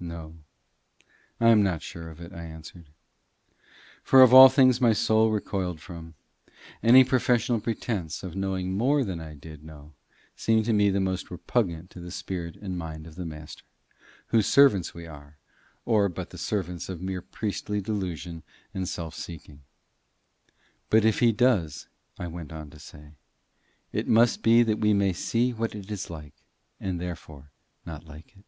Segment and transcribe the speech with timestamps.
[0.00, 0.36] "No.
[1.40, 2.90] I am not sure of it," I answered.
[4.02, 6.12] For of all things my soul recoiled from,
[6.82, 9.94] any professional pretence of knowing more than I did know
[10.36, 13.64] seemed to me the most repugnant to the spirit and mind of the Master,
[14.26, 15.38] whose servants we are,
[15.86, 18.42] or but the servants of mere priestly delusion
[18.74, 19.62] and self seeking.
[20.90, 21.88] "But if he does,"
[22.18, 23.12] I went on to say,
[23.90, 26.34] "it must be that we may see what it is like,
[26.78, 27.52] and therefore
[27.86, 28.44] not like it."